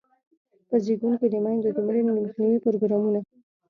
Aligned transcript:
په 0.69 0.75
زیږون 0.85 1.13
کې 1.19 1.27
د 1.29 1.35
میندو 1.45 1.69
د 1.75 1.79
مړینې 1.87 2.11
د 2.15 2.19
مخنیوي 2.25 2.59
پروګرامونه. 2.65 3.19